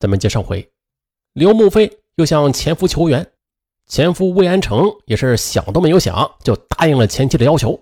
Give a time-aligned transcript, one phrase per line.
[0.00, 0.70] 咱们接上回，
[1.32, 3.32] 刘慕飞又向前夫求援，
[3.86, 7.80] 前夫魏安成也是想都没有想就答应了前妻的要求。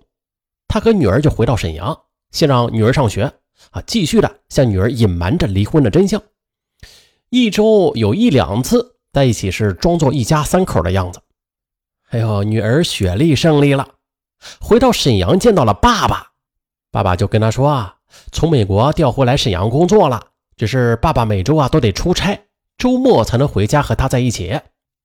[0.67, 1.99] 他和女儿就回到沈阳，
[2.31, 3.31] 先让女儿上学，
[3.71, 6.23] 啊，继续的向女儿隐瞒着离婚的真相。
[7.29, 11.21] 一周有一两次在一起，是装作一家三口的样子。
[12.09, 13.87] 哎呦，女儿雪莉胜利了，
[14.61, 16.33] 回到沈阳见到了爸爸，
[16.91, 17.97] 爸爸就跟他说啊，
[18.33, 20.29] 从美国调回来沈阳工作了。
[20.57, 22.47] 只是爸爸每周啊都得出差，
[22.79, 24.59] 周末才能回家和他在一起。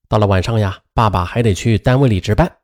[0.08, 2.58] 到了晚上呀，爸爸还得去单位里值班。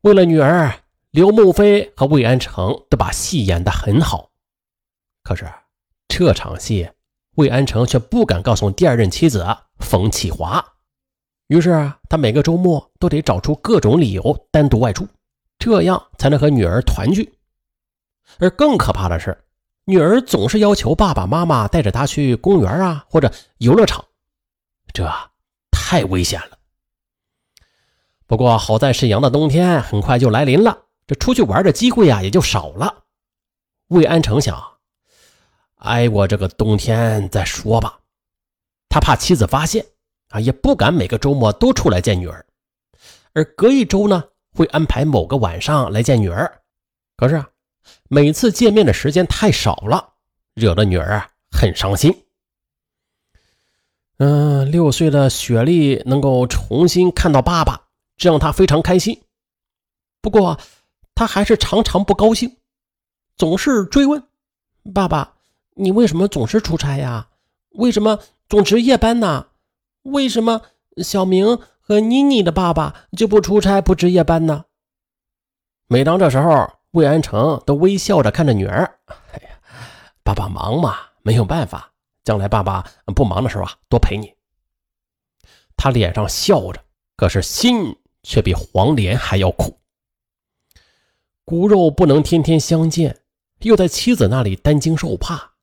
[0.00, 0.80] 为了女儿，
[1.12, 4.32] 刘慕飞和魏安成都把戏演得很好。
[5.22, 5.48] 可是
[6.08, 6.90] 这场戏，
[7.36, 9.46] 魏安成却不敢告诉第二任妻子
[9.78, 10.64] 冯启华。
[11.46, 15.06] 于是他每个周末都得找出各种理由单独外出，
[15.58, 17.32] 这样才能和女儿团聚。
[18.38, 19.38] 而更可怕的是。
[19.86, 24.02] 女儿总是要求爸爸妈妈带着她去公园啊，或者游乐场，
[24.94, 25.06] 这
[25.70, 26.58] 太危险了。
[28.26, 33.04] 不过好在沈阳的冬天很快就来临了，这出去玩的机会啊也就少了。
[33.88, 34.58] 魏安成想，
[35.76, 38.00] 挨过这个冬天再说吧。
[38.88, 39.84] 他怕妻子发现
[40.30, 42.46] 啊，也不敢每个周末都出来见女儿，
[43.34, 46.62] 而隔一周呢会安排某个晚上来见女儿。
[47.18, 47.44] 可是。
[48.08, 50.14] 每次见面的时间太少了，
[50.54, 52.24] 惹得女儿啊很伤心。
[54.18, 59.22] 嗯，六岁的雪莉能够重新看到爸爸，这让她非常开心。
[60.20, 60.58] 不过，
[61.14, 62.56] 她还是常常不高兴，
[63.36, 64.22] 总是追问
[64.94, 65.34] ：“爸爸，
[65.74, 67.28] 你为什么总是出差呀？
[67.70, 69.48] 为什么总值夜班呢？
[70.02, 70.62] 为什么
[70.98, 74.64] 小明和妮妮的爸爸就不出差不值夜班呢？”
[75.88, 79.00] 每当这时候，魏安成都微笑着看着女儿
[79.32, 79.58] ：“哎呀，
[80.22, 81.92] 爸爸忙嘛，没有办法。
[82.22, 84.32] 将来爸爸不忙的时候啊，多陪你。”
[85.76, 86.80] 他脸上笑着，
[87.16, 89.80] 可是心却比黄连还要苦。
[91.44, 93.22] 骨肉不能天天相见，
[93.62, 95.54] 又在妻子那里担惊受怕，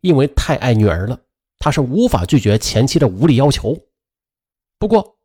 [0.00, 1.20] 因为太爱女儿了，
[1.58, 3.78] 他是无法拒绝前妻的无理要求。
[4.78, 5.18] 不过，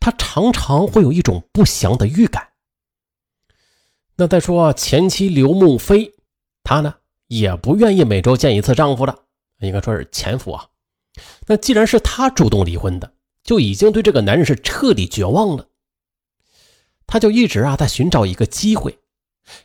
[0.00, 2.48] 他常常会有一种不祥的预感。
[4.16, 6.14] 那再说前妻刘梦飞，
[6.62, 6.94] 她呢
[7.26, 9.18] 也不愿意每周见一次丈夫的，
[9.60, 10.68] 应该说是前夫啊。
[11.46, 13.12] 那既然是她主动离婚的，
[13.42, 15.68] 就已经对这个男人是彻底绝望了。
[17.06, 18.98] 他就一直啊在寻找一个机会，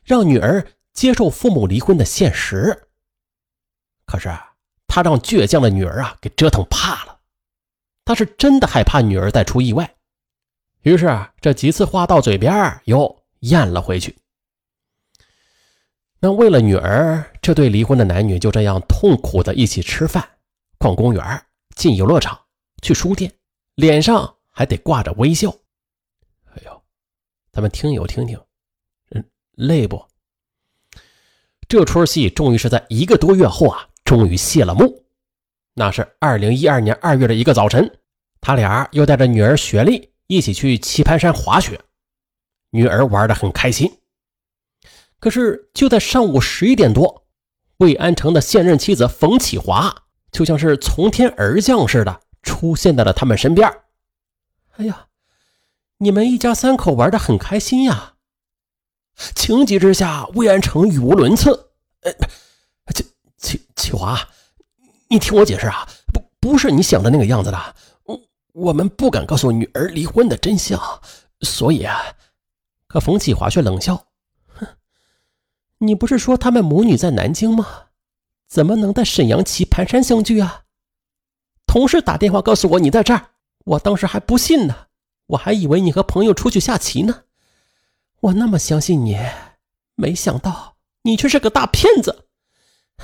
[0.03, 2.83] 让女儿接受父母离婚的现实。
[4.05, 4.29] 可是
[4.85, 7.19] 他让倔强的女儿啊给折腾怕了，
[8.05, 9.95] 他是真的害怕女儿再出意外。
[10.81, 14.15] 于是这几次话到嘴边又咽了回去。
[16.23, 20.23] 那为了女儿，这对离婚的男女就这样痛苦的一起吃饭、
[20.77, 21.45] 逛公园、
[21.75, 22.39] 进游乐场、
[22.83, 23.33] 去书店，
[23.73, 25.49] 脸上还得挂着微笑。
[26.53, 26.83] 哎呦，
[27.51, 28.39] 咱们听友听听，
[29.09, 30.05] 嗯，累不？
[31.67, 35.03] 这出戏终于是在一个多月后啊，终于谢了幕。
[35.73, 37.99] 那是二零一二年二月的一个早晨，
[38.39, 41.81] 他俩又带着女儿雪莉一起去棋盘山滑雪，
[42.69, 43.91] 女儿玩的很开心。
[45.21, 47.25] 可是就在上午十一点多，
[47.77, 53.71] 魏安成的现任妻子冯启华就像是从天而降似的出现在了他们身边。
[54.77, 55.05] 哎呀，
[55.99, 58.15] 你们一家三口玩的很开心呀！
[59.35, 61.69] 情急之下，魏安成语无伦次
[62.01, 62.11] ：“呃，
[62.91, 63.05] 启
[63.37, 64.19] 启启华，
[65.09, 67.75] 你听我解释啊，不不是你想的那个样子的。
[68.05, 68.19] 我
[68.53, 70.81] 我们不敢告诉女儿离婚的真相，
[71.41, 72.01] 所以啊。”
[72.87, 74.03] 可冯启华却冷笑。
[75.83, 77.85] 你不是说他们母女在南京吗？
[78.47, 80.63] 怎么能在沈阳棋盘山相聚啊？
[81.65, 83.29] 同事打电话告诉我你在这儿，
[83.65, 84.75] 我当时还不信呢，
[85.25, 87.23] 我还以为你和朋友出去下棋呢。
[88.19, 89.17] 我那么相信你，
[89.95, 92.27] 没想到你却是个大骗子。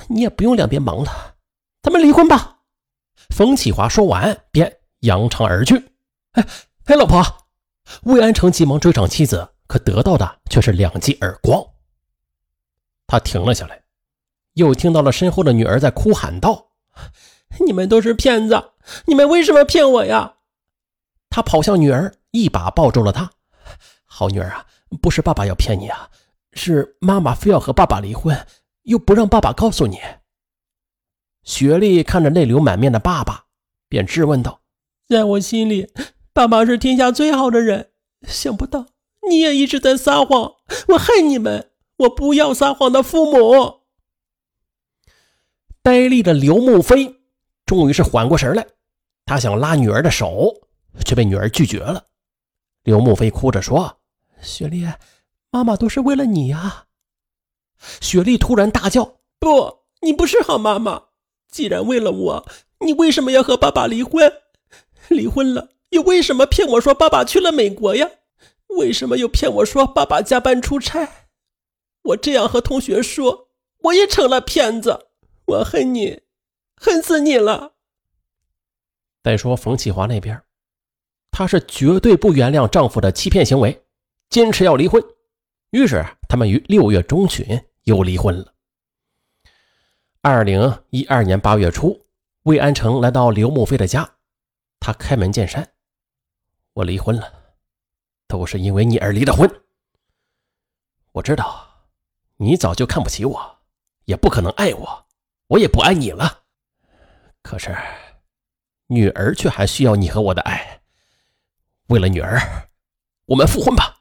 [0.06, 1.34] 你也不用两边忙了，
[1.82, 2.60] 咱们离婚吧。
[3.30, 5.74] 冯启华说完便扬长而去。
[6.32, 6.46] 哎
[6.84, 7.24] 哎，老婆！
[8.02, 11.60] 魏安成急忙追上妻子，可得到的却是两记耳光。
[13.08, 13.82] 他停了下来，
[14.52, 16.68] 又听到了身后的女儿在哭喊道
[17.66, 18.72] ：“你们都是骗子！
[19.06, 20.34] 你们为什么骗我呀？”
[21.30, 23.30] 他跑向女儿，一把抱住了她。
[24.04, 24.66] “好女儿啊，
[25.00, 26.10] 不是爸爸要骗你啊，
[26.52, 28.46] 是妈妈非要和爸爸离婚，
[28.82, 29.98] 又不让爸爸告诉你。”
[31.44, 33.46] 雪莉看着泪流满面的爸爸，
[33.88, 34.60] 便质问道
[35.08, 35.90] ：“在我心里，
[36.34, 37.90] 爸爸是天下最好的人，
[38.26, 38.84] 想不到
[39.30, 40.56] 你也一直在撒谎，
[40.88, 43.80] 我恨你们！”我不要撒谎的父母。
[45.82, 47.20] 呆立的刘慕飞
[47.64, 48.66] 终于是缓过神来，
[49.24, 50.52] 他想拉女儿的手，
[51.04, 52.04] 却被女儿拒绝了。
[52.82, 54.00] 刘慕飞哭着说
[54.40, 54.86] ：“雪莉，
[55.50, 56.86] 妈妈都是为了你呀。”
[58.00, 61.04] 雪莉突然大叫：“不，你不是好妈妈！
[61.50, 62.46] 既然为了我，
[62.80, 64.32] 你为什么要和爸爸离婚？
[65.08, 68.08] 离婚了，又为什么骗我说爸爸去了美国呀？
[68.68, 71.27] 为什么又骗我说爸爸加班出差？
[72.08, 75.08] 我这样和同学说，我也成了骗子！
[75.46, 76.22] 我恨你，
[76.76, 77.74] 恨死你了！”
[79.24, 80.42] 再说冯启华那边，
[81.30, 83.84] 她是绝对不原谅丈夫的欺骗行为，
[84.28, 85.02] 坚持要离婚。
[85.70, 87.64] 于是他们于六月中旬。
[87.88, 88.52] 又离婚了。
[90.20, 92.04] 二零一二年八月初，
[92.42, 94.16] 魏安成来到刘慕飞的家，
[94.78, 95.72] 他开门见山
[96.74, 97.56] ：“我离婚了，
[98.26, 99.50] 都是因为你而离的婚。
[101.12, 101.66] 我知道
[102.38, 103.58] 你早就看不起我，
[104.06, 105.06] 也不可能爱我，
[105.46, 106.44] 我也不爱你了。
[107.42, 107.76] 可是
[108.88, 110.82] 女儿却还需要你和我的爱。
[111.88, 112.40] 为了女儿，
[113.26, 114.00] 我们复婚吧。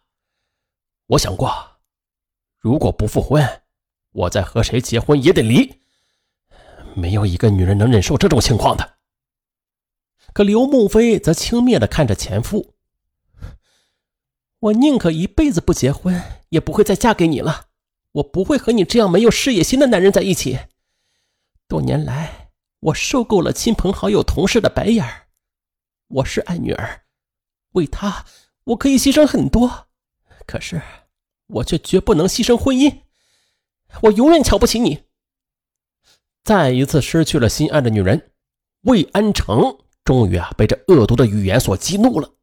[1.07, 1.79] 我想过，
[2.57, 3.45] 如果不复婚。”
[4.13, 5.79] 我再和谁结婚也得离，
[6.95, 8.97] 没有一个女人能忍受这种情况的。
[10.33, 12.73] 可刘梦飞则轻蔑的看着前夫
[14.57, 16.19] ：“我宁可一辈子不结婚，
[16.49, 17.66] 也不会再嫁给你了。
[18.17, 20.59] 我不会和你这样没有事业心的男人在一起。
[21.67, 25.27] 多年来，我受够了亲朋好友、同事的白眼儿。
[26.07, 27.01] 我是爱女儿，
[27.73, 28.25] 为她
[28.65, 29.87] 我可以牺牲很多，
[30.47, 30.81] 可是
[31.47, 33.01] 我却绝不能牺牲婚姻。”
[34.03, 35.03] 我永远瞧不起你。
[36.43, 38.31] 再一次失去了心爱的女人，
[38.81, 42.33] 魏安成终于啊被这恶毒的语言所激怒了，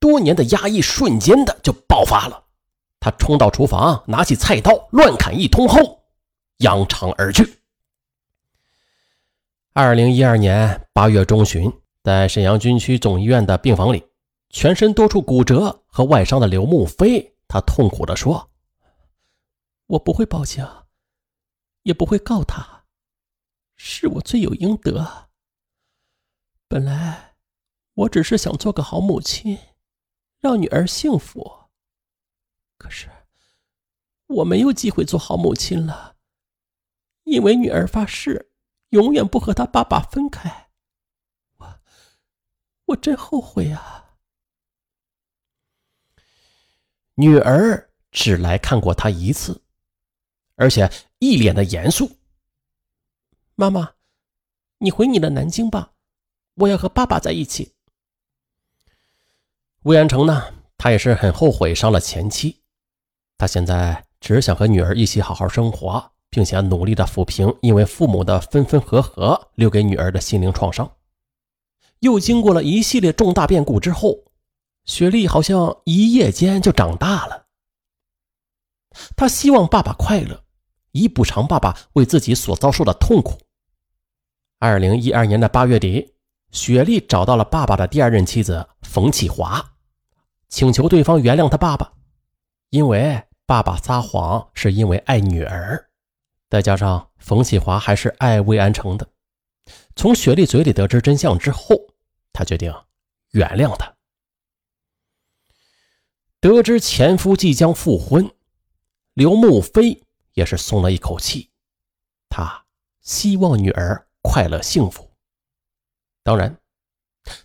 [0.00, 2.46] 多年的压抑瞬间的就爆发了。
[3.00, 6.04] 他冲到厨房，拿起菜刀乱砍一通后，
[6.58, 7.58] 扬长而去。
[9.72, 11.72] 二零一二年八月中旬，
[12.04, 14.04] 在沈阳军区总医院的病房里，
[14.50, 18.50] 全身多处骨折和外伤的刘慕飞，他痛苦地说
[19.88, 20.64] ：“我不会报警。”
[21.82, 22.84] 也不会告他，
[23.74, 25.30] 是我罪有应得。
[26.68, 27.36] 本来
[27.94, 29.58] 我只是想做个好母亲，
[30.40, 31.59] 让女儿幸福。
[32.80, 33.10] 可是
[34.26, 36.16] 我没有机会做好母亲了，
[37.24, 38.50] 因为女儿发誓
[38.88, 40.70] 永远不和她爸爸分开。
[41.58, 41.80] 我
[42.86, 44.16] 我真后悔啊！
[47.16, 49.62] 女儿只来看过他一次。
[50.56, 52.18] 而且一脸的严肃。
[53.54, 53.94] 妈妈，
[54.78, 55.94] 你回你的南京吧，
[56.54, 57.74] 我要和爸爸在一起。
[59.84, 62.59] 魏安成呢，他也是很后悔伤了前妻，
[63.40, 70.92] 他现在只想和女儿一起好好生活，并且努力的抚平因为父母的分分合合留给女儿的心灵创伤。
[72.00, 74.24] 又经过了一系列重大变故之后，
[74.84, 77.46] 雪莉好像一夜间就长大了。
[79.16, 80.44] 她希望爸爸快乐。
[80.92, 83.38] 以补偿爸爸为自己所遭受的痛苦。
[84.58, 86.14] 二零一二年的八月底，
[86.50, 89.74] 雪莉找到了爸爸的第二任妻子冯启华，
[90.48, 91.92] 请求对方原谅他爸爸，
[92.70, 95.90] 因为爸爸撒谎是因为爱女儿，
[96.48, 99.10] 再加上冯启华还是爱魏安成的。
[99.96, 101.74] 从雪莉嘴里得知真相之后，
[102.32, 102.72] 他决定
[103.32, 103.92] 原谅他。
[106.38, 108.30] 得知前夫即将复婚，
[109.14, 110.00] 刘慕飞。
[110.34, 111.50] 也是松了一口气，
[112.28, 112.64] 他
[113.00, 115.10] 希望女儿快乐幸福。
[116.22, 116.56] 当然，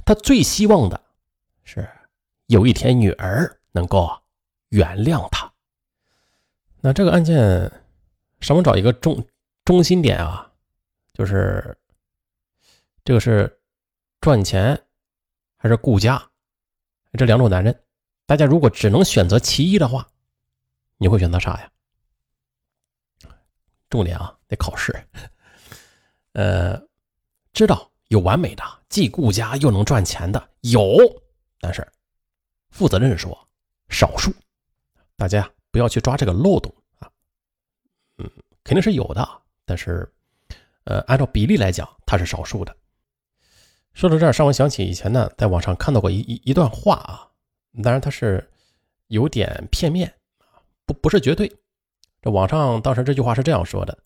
[0.06, 1.04] 他最希望的
[1.64, 1.90] 是
[2.46, 4.22] 有一天女儿能够
[4.70, 5.45] 原谅他。
[6.86, 7.72] 那这个案件，
[8.42, 9.28] 上面找一个中
[9.64, 10.54] 中心点啊，
[11.14, 11.76] 就是
[13.04, 13.60] 这个是
[14.22, 14.80] 赚钱
[15.58, 16.24] 还是顾家
[17.14, 17.84] 这两种男人，
[18.28, 20.08] 大家如果只能选择其一的话，
[20.98, 21.72] 你会选择啥呀？
[23.90, 24.96] 重点啊，得考试。
[26.34, 26.80] 呃，
[27.52, 31.00] 知道有完美的，既顾家又能赚钱的有，
[31.60, 31.84] 但是
[32.70, 33.36] 负责任说，
[33.90, 34.32] 少数。
[35.18, 37.12] 大家不要去抓这个漏洞啊。
[38.18, 38.32] 嗯，
[38.64, 39.28] 肯定是有的，
[39.66, 40.10] 但是
[40.86, 42.74] 呃，按照比例来讲，它是少数的。
[43.94, 47.28] 说到这儿，让我想起以前呢，在网上看到过一一一段话啊，
[47.84, 48.50] 当然它是
[49.08, 50.14] 有点片面
[50.86, 51.54] 不不是绝对。
[52.22, 53.98] 这网上当时这句话是这样说的：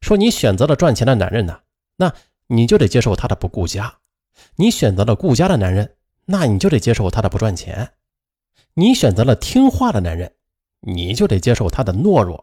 [0.00, 1.60] 说你选择了赚钱的男人呢，
[1.96, 2.14] 那
[2.46, 3.98] 你就得接受他的不顾家；
[4.56, 7.88] 你选择了顾家的男人，那你就得接受他的不赚钱；
[8.72, 10.34] 你选择了听话的男人，
[10.80, 12.42] 你就得接受他的懦弱；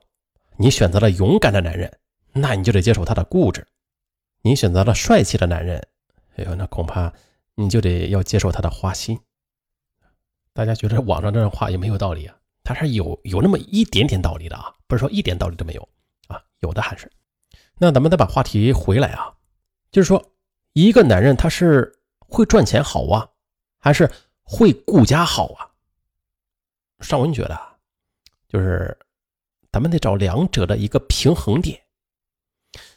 [0.58, 2.00] 你选择了勇敢的男人，
[2.34, 3.62] 那你就得接受他的固执；
[4.42, 5.88] 你选择了帅气的男人，
[6.36, 7.12] 哎呦，那恐怕
[7.56, 9.20] 你就得要接受他的花心。
[10.54, 12.36] 大家觉得网上这样话有没有道理啊？
[12.64, 15.90] 他是有有那么一点点道理的啊，不是说一点道理都没有
[16.28, 17.12] 啊，有的还是。
[17.78, 19.34] 那咱们再把话题回来啊，
[19.92, 20.34] 就是说，
[20.74, 23.30] 一个男人他是会赚钱好啊，
[23.78, 24.12] 还是
[24.44, 25.72] 会顾家好啊？
[27.00, 27.67] 尚文觉得，
[28.58, 28.98] 就是
[29.72, 31.80] 咱们得找两者的一个平衡点。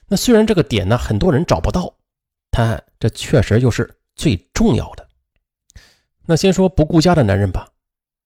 [0.06, 1.94] 那虽然这个点呢，很多人找不到，
[2.50, 5.06] 但这确实就是最重要的。
[6.22, 7.68] 那先说不顾家的男人吧，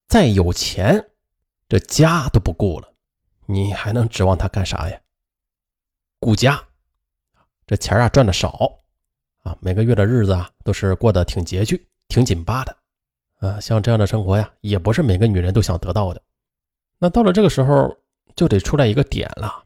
[0.06, 1.10] 再有钱，
[1.68, 2.94] 这家都不顾了，
[3.46, 5.00] 你还能指望他干啥呀？
[6.20, 6.62] 顾家，
[7.66, 8.78] 这钱啊赚的少
[9.42, 12.76] 啊，每个月的日子啊都是过得挺拮据、挺紧巴的
[13.40, 13.58] 啊。
[13.58, 16.22] 像这样的生活呀，也不是每个女人都想得到的。
[16.98, 17.96] 那到了这个时候，
[18.36, 19.64] 就得出来一个点了，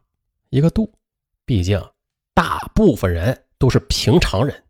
[0.50, 0.92] 一个度。
[1.44, 1.82] 毕竟，
[2.35, 4.64] 大部分人都是平常人、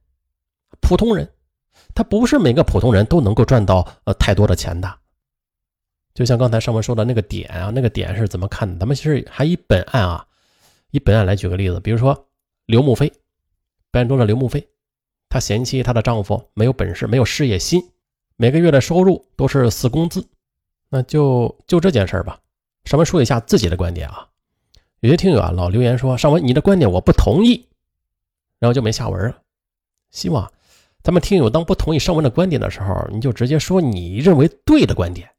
[0.80, 1.28] 普通人，
[1.94, 4.98] 他不是每个普通人都能够赚到呃太多的钱的。
[6.14, 8.78] 就像刚才上面说的那个点啊，那个点是怎么看的？
[8.78, 10.26] 咱们其实还以本案啊。
[10.90, 12.28] 以本案来举个例子，比如说
[12.66, 13.12] 刘木飞，
[13.90, 14.68] 本案中的刘木飞，
[15.28, 17.90] 她嫌弃她的丈夫没有本事、没有事业心，
[18.36, 20.26] 每个月的收入都是死工资。
[20.88, 22.40] 那就就这件事吧，
[22.88, 24.26] 上文说一下自己的观点啊。
[25.00, 27.68] 有些听友啊老留言说上文你的观点我不同意，
[28.58, 29.42] 然后就没下文了。
[30.10, 30.50] 希望
[31.02, 35.30] 咱们听友当不同意上文的观点的时候，你就直接说你认为对的观点，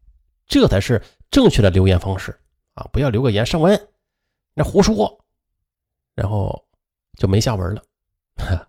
[0.46, 1.02] 这才是
[1.32, 2.40] 正确的留言方式
[2.76, 2.88] 啊！
[2.94, 3.88] 不要留个言上文
[4.54, 5.20] 那胡说。
[6.14, 6.64] 然后
[7.18, 7.82] 就没下文了。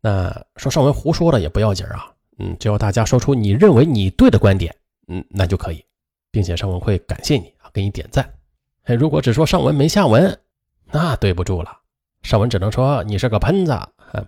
[0.00, 4.72] 那说上文胡说了也不要紧啊，嗯，只要大家说出你认为你对的观点，
[5.08, 5.84] 嗯，那就可以，
[6.30, 8.38] 并且上文会感谢你，给你点赞。
[8.84, 10.40] 哎，如果只说上文没下文，
[10.84, 11.80] 那对不住了，
[12.22, 13.78] 上文只能说你是个喷子，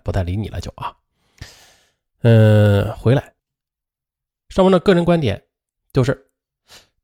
[0.03, 0.95] 不太理你了就啊。
[2.21, 3.33] 嗯，回来，
[4.49, 5.41] 上文的个人观点
[5.93, 6.29] 就是，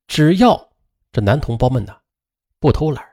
[0.08, 0.70] 只要
[1.12, 1.96] 这男同胞们呢
[2.60, 3.04] 不偷懒，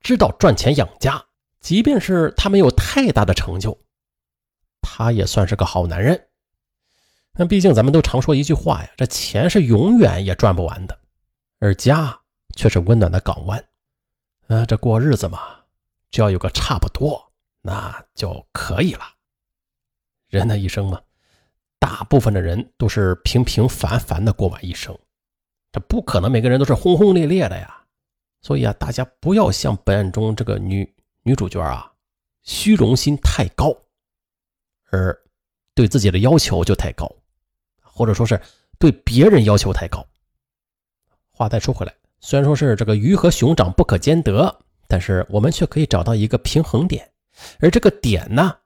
[0.00, 1.24] 知道赚钱养家。
[1.60, 3.76] 即便是他没有太大的成就，
[4.80, 6.28] 他也算是个好男人。
[7.32, 10.98] 那毕竟咱们都常说一句话呀，这钱是永远也赚不完的，
[11.58, 12.20] 而家
[12.56, 13.64] 却是温暖的港湾。
[14.48, 15.60] 啊，这过日子嘛，
[16.10, 17.32] 只要有个差不多，
[17.62, 19.04] 那就可以了。
[20.26, 21.00] 人的一生嘛，
[21.78, 24.98] 大部分的人都是平平凡凡的过完一生，
[25.70, 27.84] 这不可能每个人都是轰轰烈烈的呀。
[28.42, 30.92] 所以啊，大家不要像本案中这个女。
[31.28, 31.92] 女主角啊，
[32.44, 33.76] 虚荣心太高，
[34.92, 35.20] 而
[35.74, 37.12] 对自己的要求就太高，
[37.82, 38.40] 或者说是
[38.78, 40.06] 对别人要求太高。
[41.32, 47.10] 话再说回来，虽然说是这个鱼和熊掌不可兼得，但是我们却可以找到一个平衡点。
[47.60, 48.56] 而这个点呢，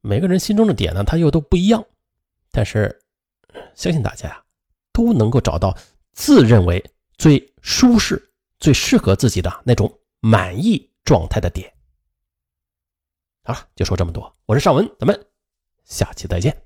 [0.00, 1.84] 每个人心中的点呢，它又都不一样。
[2.50, 3.00] 但是
[3.74, 4.42] 相信大家呀，
[4.92, 5.76] 都能够找到
[6.12, 6.82] 自认为
[7.18, 11.72] 最舒适、最适合自己的那种满意状态的点。
[13.44, 14.34] 好了，就说这么多。
[14.46, 15.26] 我是尚文，咱们
[15.84, 16.63] 下期再见。